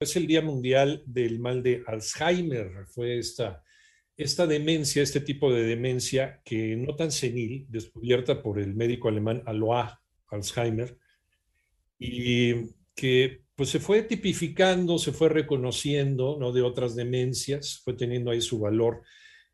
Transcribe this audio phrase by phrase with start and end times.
[0.00, 2.86] Es el Día Mundial del Mal de Alzheimer.
[2.86, 3.64] Fue esta,
[4.16, 9.42] esta demencia, este tipo de demencia que no tan senil, descubierta por el médico alemán
[9.44, 9.90] Alois
[10.28, 10.96] Alzheimer,
[11.98, 16.52] y que pues se fue tipificando, se fue reconociendo ¿no?
[16.52, 19.02] de otras demencias, fue teniendo ahí su valor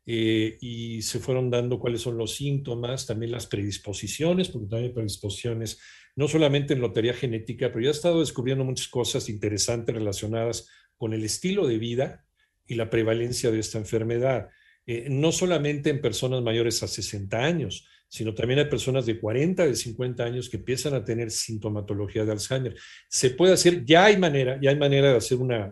[0.05, 4.93] eh, y se fueron dando cuáles son los síntomas, también las predisposiciones, porque también hay
[4.95, 5.79] predisposiciones
[6.15, 11.13] no solamente en lotería genética, pero ya he estado descubriendo muchas cosas interesantes relacionadas con
[11.13, 12.25] el estilo de vida
[12.65, 14.49] y la prevalencia de esta enfermedad.
[14.85, 19.65] Eh, no solamente en personas mayores a 60 años, sino también hay personas de 40,
[19.65, 22.75] de 50 años que empiezan a tener sintomatología de Alzheimer.
[23.09, 25.71] Se puede hacer, ya hay manera, ya hay manera de hacer una,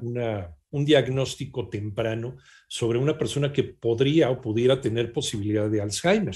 [0.74, 6.36] un diagnóstico temprano sobre una persona que podría o pudiera tener posibilidad de Alzheimer.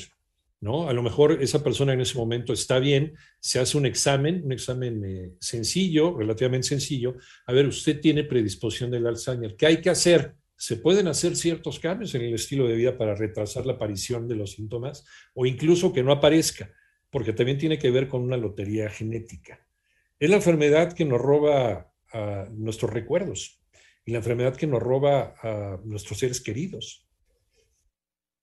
[0.62, 0.88] ¿no?
[0.88, 4.52] A lo mejor esa persona en ese momento está bien, se hace un examen, un
[4.52, 7.16] examen eh, sencillo, relativamente sencillo.
[7.48, 9.56] A ver, usted tiene predisposición del Alzheimer.
[9.56, 10.36] ¿Qué hay que hacer?
[10.56, 14.36] Se pueden hacer ciertos cambios en el estilo de vida para retrasar la aparición de
[14.36, 16.72] los síntomas o incluso que no aparezca,
[17.10, 19.66] porque también tiene que ver con una lotería genética.
[20.20, 21.92] Es la enfermedad que nos roba
[22.52, 23.62] nuestros recuerdos
[24.08, 27.06] y la enfermedad que nos roba a nuestros seres queridos.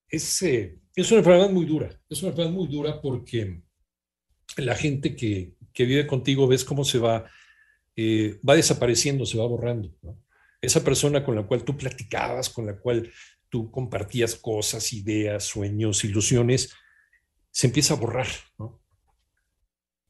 [0.06, 3.62] Es, eh, es una enfermedad muy dura, es una enfermedad muy dura porque
[4.58, 7.24] la gente que, que vive contigo ves cómo se va,
[7.96, 9.90] eh, va desapareciendo, se va borrando.
[10.60, 13.10] Esa persona con la cual tú platicabas, con la cual
[13.48, 16.74] tú compartías cosas, ideas, sueños, ilusiones,
[17.50, 18.26] se empieza a borrar.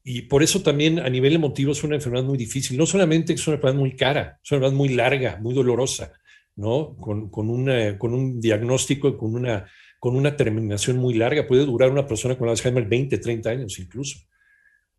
[0.05, 2.77] Y por eso también a nivel emotivo es una enfermedad muy difícil.
[2.77, 6.13] No solamente es una enfermedad muy cara, es una enfermedad muy larga, muy dolorosa,
[6.55, 6.95] ¿no?
[6.95, 9.65] Con, con, una, con un diagnóstico, con una
[10.05, 11.47] con una terminación muy larga.
[11.47, 14.19] Puede durar una persona con Alzheimer 20, 30 años incluso.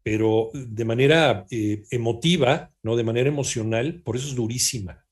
[0.02, 2.96] Pero de manera eh, emotiva, ¿no?
[2.96, 5.04] de manera emocional, por eso es durísima.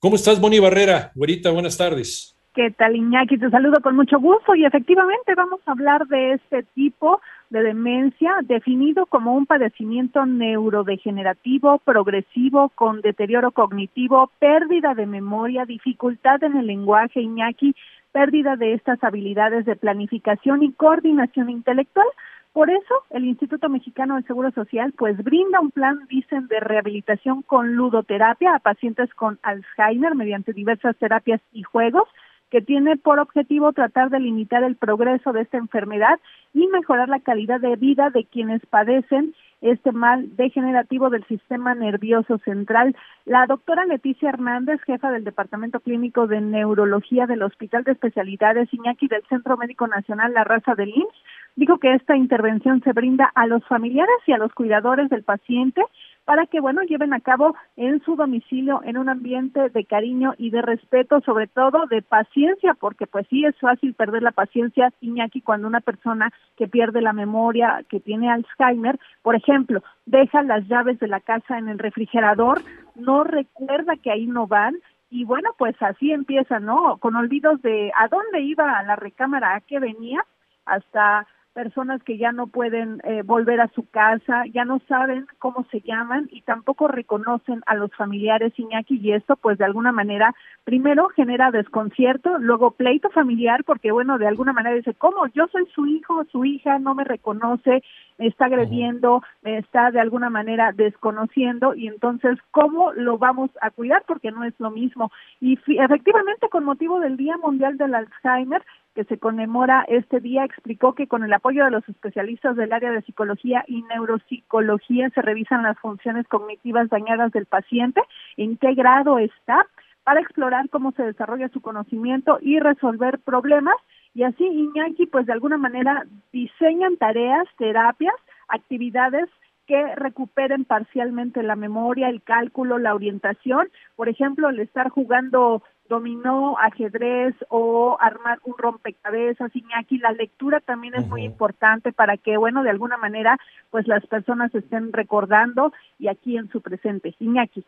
[0.00, 1.12] ¿Cómo estás, Moni Barrera?
[1.14, 2.36] Güerita, buenas tardes.
[2.54, 3.38] ¿Qué tal, Iñaki?
[3.38, 7.20] Te saludo con mucho gusto y efectivamente vamos a hablar de este tipo
[7.54, 16.42] de demencia definido como un padecimiento neurodegenerativo progresivo con deterioro cognitivo, pérdida de memoria, dificultad
[16.42, 17.76] en el lenguaje, Iñaki,
[18.10, 22.08] pérdida de estas habilidades de planificación y coordinación intelectual.
[22.52, 27.42] Por eso, el Instituto Mexicano del Seguro Social pues brinda un plan, dicen, de rehabilitación
[27.42, 32.08] con ludoterapia a pacientes con Alzheimer mediante diversas terapias y juegos
[32.54, 36.20] que tiene por objetivo tratar de limitar el progreso de esta enfermedad
[36.52, 42.38] y mejorar la calidad de vida de quienes padecen este mal degenerativo del sistema nervioso
[42.44, 42.94] central.
[43.24, 49.08] La doctora Leticia Hernández, jefa del Departamento Clínico de Neurología del Hospital de Especialidades Iñaki
[49.08, 51.24] del Centro Médico Nacional La Raza del IMSS,
[51.56, 55.82] dijo que esta intervención se brinda a los familiares y a los cuidadores del paciente
[56.24, 60.50] para que, bueno, lleven a cabo en su domicilio en un ambiente de cariño y
[60.50, 65.42] de respeto, sobre todo de paciencia, porque pues sí es fácil perder la paciencia, Iñaki,
[65.42, 70.98] cuando una persona que pierde la memoria, que tiene Alzheimer, por ejemplo, deja las llaves
[70.98, 72.62] de la casa en el refrigerador,
[72.94, 74.76] no recuerda que ahí no van,
[75.10, 76.96] y bueno, pues así empieza, ¿no?
[76.98, 80.24] Con olvidos de a dónde iba a la recámara, a qué venía,
[80.64, 85.64] hasta personas que ya no pueden eh, volver a su casa, ya no saben cómo
[85.70, 90.34] se llaman y tampoco reconocen a los familiares Iñaki y esto pues de alguna manera
[90.64, 95.28] primero genera desconcierto, luego pleito familiar porque bueno, de alguna manera dice, ¿cómo?
[95.28, 97.82] Yo soy su hijo, su hija no me reconoce,
[98.18, 103.70] me está agrediendo, me está de alguna manera desconociendo y entonces ¿cómo lo vamos a
[103.70, 104.02] cuidar?
[104.06, 105.12] Porque no es lo mismo.
[105.40, 108.62] Y efectivamente con motivo del Día Mundial del Alzheimer
[108.94, 112.92] que se conmemora este día, explicó que con el apoyo de los especialistas del área
[112.92, 118.00] de psicología y neuropsicología se revisan las funciones cognitivas dañadas del paciente,
[118.36, 119.66] en qué grado está,
[120.04, 123.76] para explorar cómo se desarrolla su conocimiento y resolver problemas.
[124.14, 128.14] Y así Iñaki, pues de alguna manera diseñan tareas, terapias,
[128.48, 129.28] actividades
[129.66, 133.70] que recuperen parcialmente la memoria, el cálculo, la orientación.
[133.96, 140.94] Por ejemplo, el estar jugando dominó, ajedrez o armar un rompecabezas, Iñaki, la lectura también
[140.94, 143.38] es muy importante para que, bueno, de alguna manera,
[143.70, 147.14] pues las personas estén recordando y aquí en su presente.
[147.18, 147.64] Iñaki.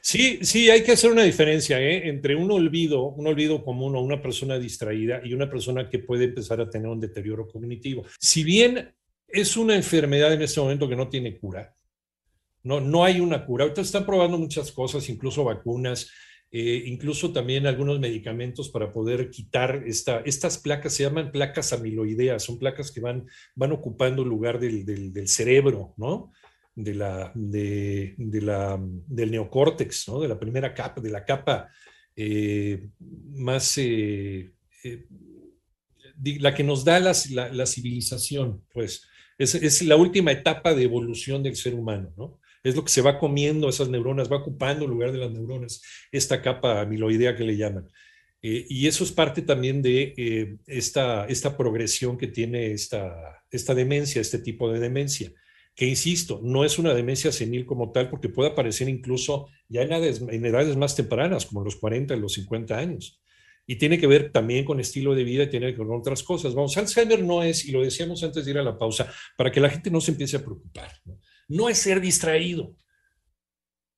[0.00, 2.08] Sí, sí, hay que hacer una diferencia ¿eh?
[2.08, 6.24] entre un olvido, un olvido común o una persona distraída y una persona que puede
[6.24, 8.04] empezar a tener un deterioro cognitivo.
[8.18, 8.94] Si bien
[9.26, 11.74] es una enfermedad en este momento que no tiene cura,
[12.62, 13.64] no, no hay una cura.
[13.64, 16.10] Ahorita están probando muchas cosas, incluso vacunas,
[16.50, 22.42] eh, incluso también algunos medicamentos para poder quitar esta, estas placas, se llaman placas amiloideas,
[22.42, 26.32] son placas que van, van ocupando el lugar del, cerebro, ¿no?
[26.74, 30.20] De la, de, la, del neocórtex, ¿no?
[30.20, 31.68] De la primera capa, de la capa
[32.16, 32.88] eh,
[33.34, 34.50] más, eh,
[36.22, 37.12] la que nos da la,
[37.52, 39.06] la, civilización, pues,
[39.36, 42.40] es, es la última etapa de evolución del ser humano, ¿no?
[42.68, 45.82] Es lo que se va comiendo esas neuronas, va ocupando el lugar de las neuronas,
[46.12, 47.88] esta capa amiloidea que le llaman.
[48.42, 53.74] Eh, y eso es parte también de eh, esta, esta progresión que tiene esta, esta
[53.74, 55.32] demencia, este tipo de demencia,
[55.74, 59.88] que insisto, no es una demencia senil como tal, porque puede aparecer incluso ya en
[59.88, 63.20] edades, en edades más tempranas, como los 40 y los 50 años.
[63.66, 66.22] Y tiene que ver también con estilo de vida y tiene que ver con otras
[66.22, 66.54] cosas.
[66.54, 69.60] Vamos, Alzheimer no es, y lo decíamos antes de ir a la pausa, para que
[69.60, 70.90] la gente no se empiece a preocupar.
[71.04, 71.18] ¿no?
[71.48, 72.74] No es ser distraído.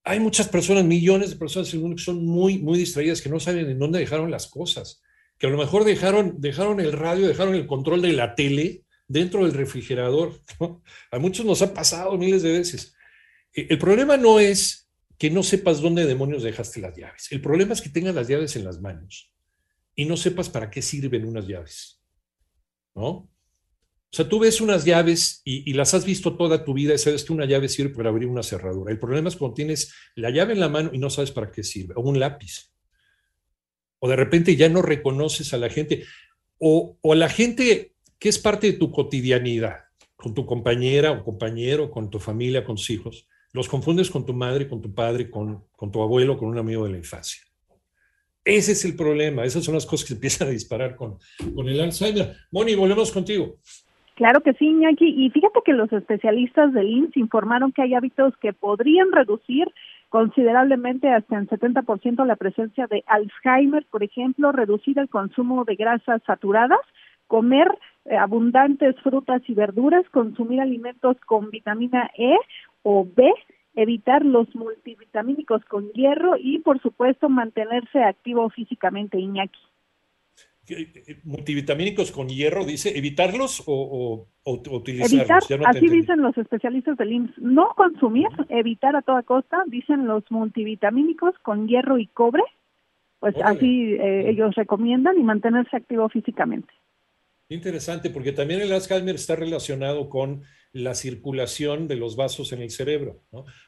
[0.04, 3.28] Hay muchas personas, millones de personas en el mundo que son muy, muy distraídas, que
[3.28, 5.02] no saben en dónde dejaron las cosas,
[5.38, 9.44] que a lo mejor dejaron, dejaron el radio, dejaron el control de la tele dentro
[9.44, 10.40] del refrigerador.
[11.10, 12.94] A muchos nos ha pasado miles de veces.
[13.54, 14.88] Eh, el problema no es
[15.18, 17.30] que no sepas dónde demonios dejaste las llaves.
[17.30, 19.34] El problema es que tengas las llaves en las manos
[19.94, 22.00] y no sepas para qué sirven unas llaves.
[22.94, 23.28] ¿No?
[24.12, 27.22] O sea, tú ves unas llaves y, las has visto toda tu vida y sabes
[27.24, 28.90] que una llave sirve para abrir una cerradura.
[28.90, 31.62] El problema es cuando tienes la llave en la mano y no sabes para qué
[31.62, 32.72] sirve, o un lápiz.
[34.00, 36.04] O de repente ya no reconoces a la gente,
[36.58, 39.84] o, o a la gente que es parte de tu cotidianidad,
[40.16, 43.28] con tu compañera o compañero, con tu familia, con tus hijos.
[43.52, 46.84] Los confundes con tu madre, con tu padre, con, con tu abuelo, con un amigo
[46.84, 47.42] de la infancia.
[48.44, 49.44] Ese es el problema.
[49.44, 51.18] Esas son las cosas que empiezan a disparar con,
[51.54, 52.36] con el Alzheimer.
[52.50, 53.60] Moni, volvemos contigo.
[54.20, 55.06] Claro que sí, Iñaki.
[55.16, 59.66] Y fíjate que los especialistas del IMSS informaron que hay hábitos que podrían reducir
[60.10, 66.20] considerablemente hasta en 70% la presencia de Alzheimer, por ejemplo, reducir el consumo de grasas
[66.26, 66.80] saturadas,
[67.28, 67.66] comer
[68.04, 72.36] eh, abundantes frutas y verduras, consumir alimentos con vitamina E
[72.82, 73.32] o B,
[73.74, 79.60] evitar los multivitamínicos con hierro y, por supuesto, mantenerse activo físicamente, Iñaki
[81.24, 85.50] multivitamínicos con hierro, dice, evitarlos o, utilizarlos.
[85.50, 90.24] Evitar, así dicen los especialistas del IMSS, no consumir, evitar a toda costa, dicen los
[90.30, 92.42] multivitamínicos con hierro y cobre,
[93.18, 96.72] pues así eh, ellos recomiendan y mantenerse activo físicamente.
[97.48, 102.70] Interesante, porque también el Alzheimer está relacionado con la circulación de los vasos en el
[102.70, 103.24] cerebro.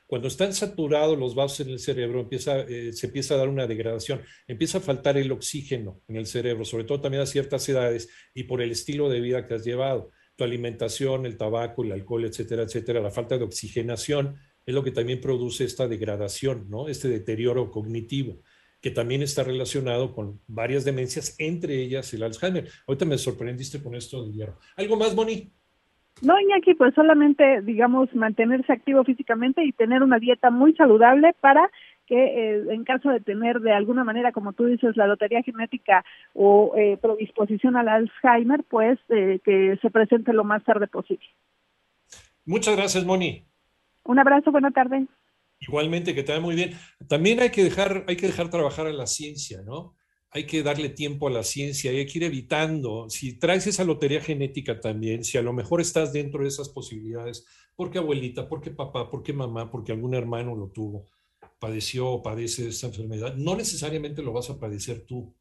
[0.07, 3.67] Cuando están saturados los vasos en el cerebro, empieza, eh, se empieza a dar una
[3.67, 8.09] degradación, empieza a faltar el oxígeno en el cerebro, sobre todo también a ciertas edades
[8.35, 10.11] y por el estilo de vida que has llevado.
[10.37, 14.93] Tu alimentación, el tabaco, el alcohol, etcétera, etcétera, la falta de oxigenación es lo que
[14.93, 16.89] también produce esta degradación, ¿no?
[16.89, 18.43] este deterioro cognitivo
[18.81, 22.69] que también está relacionado con varias demencias, entre ellas el Alzheimer.
[22.89, 24.59] Ahorita me sorprendiste con esto del hierro.
[24.77, 25.53] ¿Algo más, Moni?
[26.23, 31.69] No, Iñaki, pues solamente, digamos, mantenerse activo físicamente y tener una dieta muy saludable para
[32.07, 36.05] que eh, en caso de tener de alguna manera, como tú dices, la lotería genética
[36.33, 41.27] o eh, predisposición al Alzheimer, pues eh, que se presente lo más tarde posible.
[42.45, 43.45] Muchas gracias, Moni.
[44.05, 45.07] Un abrazo, buena tarde.
[45.59, 46.71] Igualmente, que te vaya muy bien.
[47.09, 49.95] También hay que dejar, hay que dejar trabajar a la ciencia, ¿no?
[50.35, 53.09] Hay que darle tiempo a la ciencia, hay que ir evitando.
[53.11, 57.45] Si traes esa lotería genética también, si a lo mejor estás dentro de esas posibilidades,
[57.77, 61.07] porque abuelita, porque papá, porque mamá, porque algún hermano lo tuvo,
[61.59, 65.35] padeció o padece esa enfermedad, no necesariamente lo vas a padecer tú.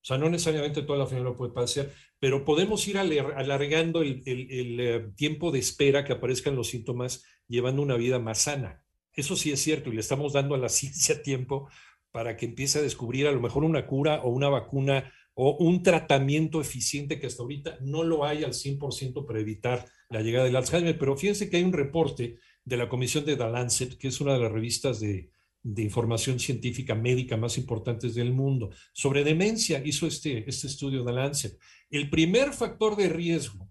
[0.00, 4.22] O sea, no necesariamente toda la familia lo puede padecer, pero podemos ir alargando el,
[4.26, 8.82] el eh, tiempo de espera que aparezcan los síntomas, llevando una vida más sana.
[9.12, 11.68] Eso sí es cierto y le estamos dando a la ciencia tiempo
[12.10, 15.84] para que empiece a descubrir a lo mejor una cura o una vacuna o un
[15.84, 20.56] tratamiento eficiente que hasta ahorita no lo hay al 100% para evitar la llegada del
[20.56, 20.98] Alzheimer.
[20.98, 24.32] Pero fíjense que hay un reporte de la Comisión de The Lancet, que es una
[24.32, 25.30] de las revistas de,
[25.76, 31.58] información científica médica más importantes del mundo, sobre demencia, hizo este, este estudio The Lancet.
[31.90, 33.70] El primer factor de riesgo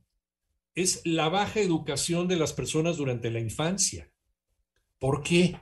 [0.74, 4.12] es la baja educación de las personas durante la infancia.
[5.00, 5.60] ¿Por qué?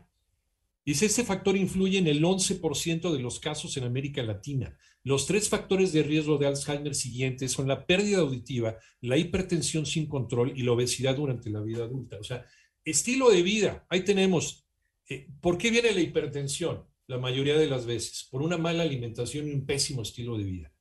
[0.85, 4.77] Dice, este factor influye en el 11% de los casos en América Latina.
[5.03, 10.07] Los tres factores de riesgo de Alzheimer siguientes son la pérdida auditiva, la hipertensión sin
[10.07, 12.19] control y la obesidad durante la vida adulta.
[12.19, 12.45] O sea,
[12.83, 14.67] estilo de vida, ahí tenemos.
[15.09, 16.85] Eh, ¿Por qué viene la hipertensión?
[17.07, 20.73] La mayoría de las veces, por una mala alimentación y un pésimo estilo de vida.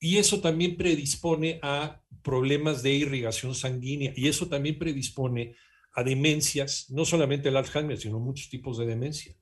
[0.00, 5.56] Y eso también predispone a problemas de irrigación sanguínea y eso también predispone
[5.98, 9.34] a demencias, no solamente el Alzheimer, sino muchos tipos de demencia.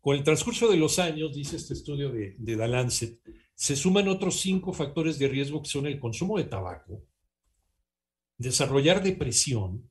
[0.00, 3.20] Con el transcurso de los años, dice este estudio de, de The Lancet,
[3.54, 7.04] se suman otros cinco factores de riesgo que son el consumo de tabaco,
[8.38, 9.90] desarrollar depresión,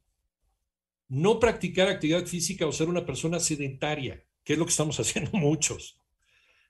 [1.08, 5.38] no practicar actividad física o ser una persona sedentaria, que es lo que estamos haciendo
[5.38, 6.02] muchos,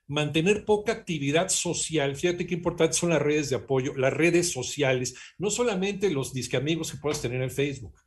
[0.08, 2.18] mantener poca actividad social.
[2.18, 6.58] Fíjate qué importantes son las redes de apoyo, las redes sociales, no solamente los disque
[6.58, 8.03] amigos que puedas tener en Facebook,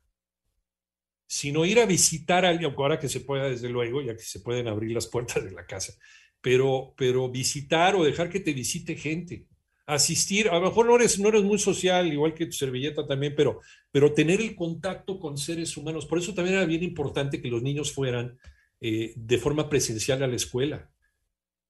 [1.26, 4.40] sino ir a visitar a alguien, ahora que se pueda, desde luego, ya que se
[4.40, 5.95] pueden abrir las puertas de la casa,
[6.40, 9.47] pero, pero visitar o dejar que te visite gente,
[9.87, 13.35] asistir, a lo mejor no eres, no eres muy social, igual que tu servilleta también,
[13.37, 16.06] pero, pero tener el contacto con seres humanos.
[16.06, 18.38] Por eso también era bien importante que los niños fueran
[18.80, 20.90] eh, de forma presencial a la escuela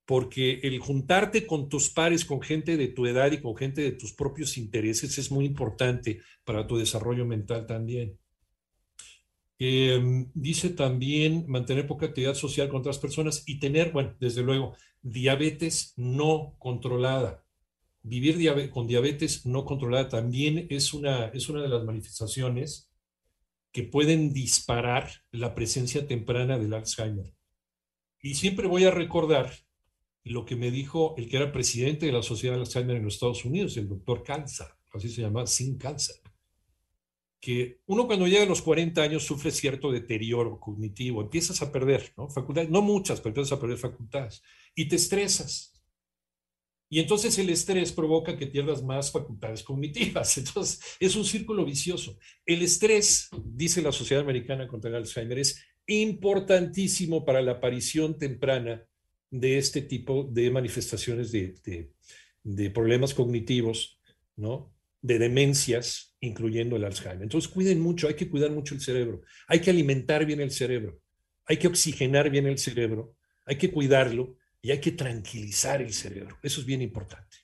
[0.07, 3.93] porque el juntarte con tus pares, con gente de tu edad y con gente de
[3.93, 8.17] tus propios intereses es muy importante para tu desarrollo mental también.
[9.59, 14.77] Em, dice también mantener poca actividad social con otras personas y tener, bueno, desde luego,
[15.03, 17.45] diabetes no controlada.
[18.03, 22.91] Vivir con diabetes no controlada también es una, es una de las manifestaciones
[23.73, 27.35] que pueden disparar la presencia temprana del Alzheimer.
[28.23, 29.53] Y siempre voy a recordar
[30.25, 33.15] lo que me dijo el que era presidente de la Sociedad de Alzheimer en los
[33.15, 36.17] Estados Unidos, el doctor Cáncer, así se llama, sin cáncer,
[37.47, 42.12] que uno cuando llega a los 40 años sufre cierto deterioro cognitivo, empiezas a perder
[42.17, 42.29] ¿no?
[42.29, 44.43] facultades, no muchas, pero empiezas a perder facultades,
[44.75, 45.73] y te estresas.
[46.91, 50.38] Y entonces el estrés provoca que pierdas más facultades cognitivas.
[50.38, 52.19] Entonces es un círculo vicioso.
[52.45, 58.85] El estrés, dice la Sociedad Americana contra el Alzheimer, es importantísimo para la aparición temprana
[59.31, 61.93] de este tipo de manifestaciones de,
[62.75, 64.00] problemas cognitivos,
[64.35, 64.73] ¿no?
[65.00, 67.23] de demencias, incluyendo el Alzheimer.
[67.23, 71.01] Entonces, cuiden mucho, hay que cuidar mucho el cerebro, hay que alimentar bien el cerebro,
[71.45, 76.39] hay que oxigenar bien el cerebro, hay que cuidarlo y hay que tranquilizar el cerebro.
[76.43, 77.36] Eso es bien importante.